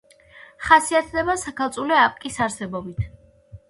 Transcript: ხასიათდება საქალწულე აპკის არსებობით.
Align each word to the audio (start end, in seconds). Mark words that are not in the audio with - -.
ხასიათდება 0.69 1.37
საქალწულე 1.43 2.03
აპკის 2.09 2.43
არსებობით. 2.49 3.09